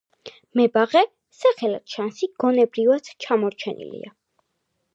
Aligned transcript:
მებაღე 0.59 1.03
სახელად 1.41 1.93
შანსი 1.97 2.29
გონებრივად 2.45 3.13
ჩამორჩენილია. 3.27 4.13